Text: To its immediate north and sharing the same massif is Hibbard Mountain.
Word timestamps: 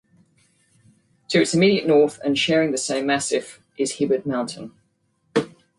To 1.27 1.39
its 1.43 1.53
immediate 1.53 1.85
north 1.85 2.19
and 2.25 2.35
sharing 2.35 2.71
the 2.71 2.77
same 2.79 3.05
massif 3.05 3.61
is 3.77 3.97
Hibbard 3.97 4.25
Mountain. 4.25 4.71